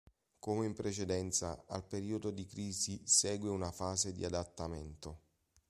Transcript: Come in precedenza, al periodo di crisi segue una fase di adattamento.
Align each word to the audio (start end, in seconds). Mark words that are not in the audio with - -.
Come 0.39 0.63
in 0.65 0.73
precedenza, 0.73 1.63
al 1.67 1.85
periodo 1.85 2.31
di 2.31 2.47
crisi 2.47 3.03
segue 3.05 3.49
una 3.49 3.71
fase 3.71 4.11
di 4.11 4.25
adattamento. 4.25 5.19